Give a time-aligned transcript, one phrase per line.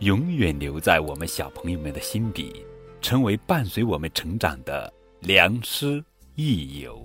[0.00, 2.62] 永远留在我们小朋友们的心底，
[3.00, 7.02] 成为伴随我们成长的良师益友。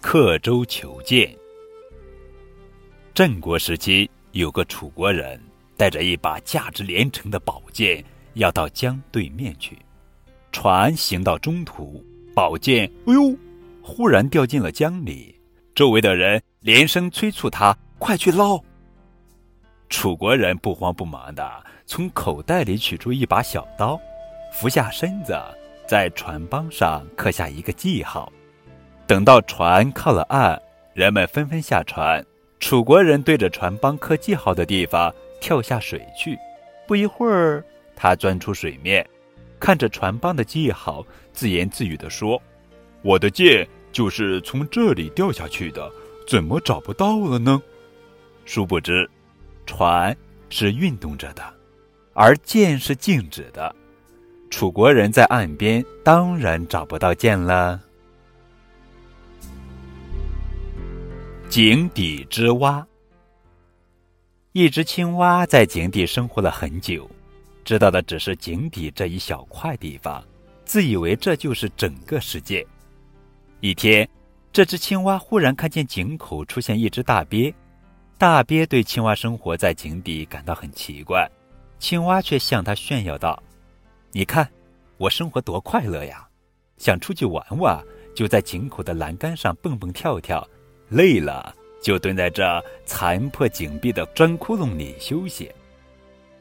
[0.00, 1.36] 刻舟求剑。
[3.12, 5.38] 战国时期，有个楚国人
[5.76, 9.76] 带着一把价值连城的宝剑，要到江对面去。
[10.52, 12.02] 船行到中途，
[12.34, 13.36] 宝剑“哎呦”，
[13.82, 15.38] 忽然掉进了江里。
[15.74, 18.58] 周围的人连声催促他快去捞。
[19.88, 23.98] 楚国人不慌不忙的从口袋里取出一把小刀，
[24.52, 25.36] 俯下身子，
[25.86, 28.32] 在船帮上刻下一个记号。
[29.06, 30.60] 等到船靠了岸，
[30.92, 32.24] 人们纷纷下船。
[32.58, 36.36] 楚国人对着船帮刻记号的地方跳下水去。
[36.86, 37.64] 不一会儿，
[37.94, 39.06] 他钻出水面，
[39.60, 42.40] 看着船帮的记号，自言自语地说
[43.02, 45.88] ：“我的剑就是从这里掉下去的，
[46.26, 47.62] 怎么找不到了呢？”
[48.44, 49.08] 殊不知。
[49.66, 50.16] 船
[50.48, 51.42] 是运动着的，
[52.14, 53.74] 而剑是静止的。
[54.48, 57.78] 楚国人在岸边当然找不到剑了。
[61.48, 62.86] 井底之蛙。
[64.52, 67.10] 一只青蛙在井底生活了很久，
[67.64, 70.24] 知道的只是井底这一小块地方，
[70.64, 72.66] 自以为这就是整个世界。
[73.60, 74.08] 一天，
[74.52, 77.54] 这只青蛙忽然看见井口出现一只大鳖。
[78.18, 81.30] 大鳖对青蛙生活在井底感到很奇怪，
[81.78, 83.42] 青蛙却向他炫耀道
[84.10, 84.48] ：“你看，
[84.96, 86.26] 我生活多快乐呀！
[86.78, 87.78] 想出去玩玩，
[88.14, 90.42] 就在井口的栏杆上蹦蹦跳跳；
[90.88, 92.42] 累了，就蹲在这
[92.86, 95.52] 残破井壁的砖窟窿里休息。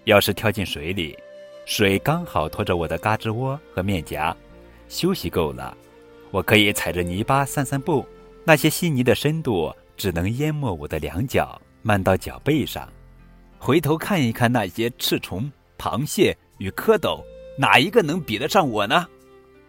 [0.05, 1.17] 要是跳进水里，
[1.65, 4.33] 水刚好托着我的嘎吱窝和面颊，
[4.87, 5.75] 休息够了，
[6.31, 8.05] 我可以踩着泥巴散散步。
[8.45, 12.91] 那些稀泥的深度只能淹没我的两脚。”漫到脚背上，
[13.59, 17.23] 回头看一看那些赤虫、螃蟹与蝌蚪，
[17.59, 19.05] 哪一个能比得上我呢？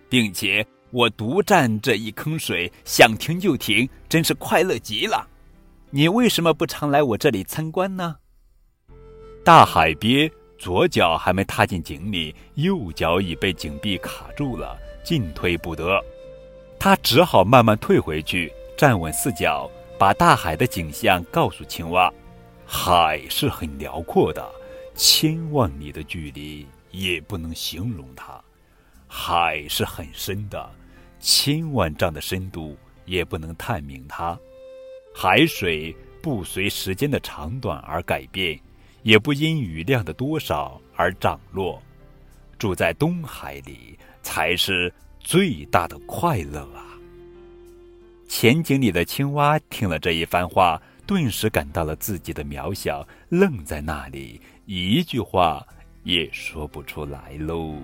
[0.09, 5.29] 并且我独占这一坑水，想停就停，真是快乐极了。
[5.91, 8.17] 你为什么不常来我这里参观呢？
[9.45, 16.03] 大海鳖左脚还没踏进井里，右脚已被井壁卡住了，进退不得。
[16.79, 19.71] 他只好慢慢退回去，站稳四脚。
[19.99, 22.13] 把大海的景象告诉青蛙，
[22.67, 24.47] 海是很辽阔的，
[24.95, 28.39] 千万里的距离也不能形容它；
[29.07, 30.71] 海是很深的，
[31.19, 32.77] 千万丈的深度
[33.07, 34.39] 也不能探明它。
[35.15, 38.61] 海水不随时间的长短而改变，
[39.03, 41.83] 也不因雨量的多少而涨落。
[42.59, 46.96] 住在东海里才是最大的快乐啊！
[48.29, 55.65] 前井里的青蛙听了这一番话，顿时感到了自己的渺小，愣在那里，一句话
[56.03, 57.75] 也说不出来喽。